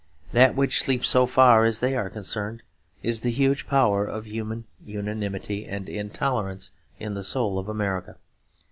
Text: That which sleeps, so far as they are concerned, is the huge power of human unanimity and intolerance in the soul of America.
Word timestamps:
That 0.31 0.55
which 0.55 0.79
sleeps, 0.81 1.07
so 1.07 1.27
far 1.27 1.63
as 1.63 1.79
they 1.79 1.95
are 1.95 2.09
concerned, 2.09 2.63
is 3.03 3.21
the 3.21 3.29
huge 3.29 3.67
power 3.67 4.03
of 4.03 4.25
human 4.25 4.63
unanimity 4.83 5.67
and 5.67 5.87
intolerance 5.87 6.71
in 6.99 7.13
the 7.13 7.21
soul 7.21 7.59
of 7.59 7.69
America. 7.69 8.15